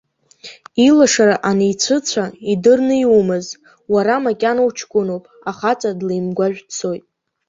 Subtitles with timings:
[0.87, 3.45] Илашара аницәыцәа, идырны иумаз,
[3.93, 7.03] уара макьана уҷкыноуп ахаҵа длеимгәажә дцоит.